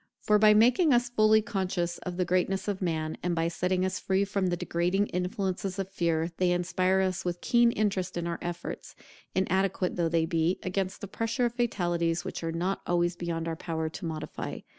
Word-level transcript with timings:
For 0.19 0.39
by 0.39 0.55
making 0.55 0.93
us 0.95 1.09
fully 1.09 1.43
conscious 1.43 1.99
of 1.99 2.17
the 2.17 2.25
greatness 2.25 2.67
of 2.67 2.81
man, 2.81 3.19
and 3.21 3.35
by 3.35 3.47
setting 3.49 3.85
us 3.85 3.99
free 3.99 4.25
from 4.25 4.47
the 4.47 4.57
degrading 4.57 5.05
influences 5.09 5.77
of 5.77 5.91
fear, 5.91 6.31
they 6.37 6.49
inspire 6.49 7.01
us 7.01 7.23
with 7.23 7.39
keen 7.39 7.71
interest 7.71 8.17
in 8.17 8.25
our 8.25 8.39
efforts, 8.41 8.95
inadequate 9.35 9.97
though 9.97 10.09
they 10.09 10.25
be, 10.25 10.57
against 10.63 11.01
the 11.01 11.07
pressure 11.07 11.45
of 11.45 11.53
fatalities 11.53 12.25
which 12.25 12.43
are 12.43 12.51
not 12.51 12.81
always 12.87 13.15
beyond 13.15 13.47
our 13.47 13.55
power 13.55 13.89
to 13.89 14.03
modify. 14.05 14.61